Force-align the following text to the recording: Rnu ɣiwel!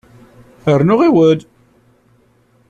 Rnu 0.79 0.95
ɣiwel! 0.99 1.39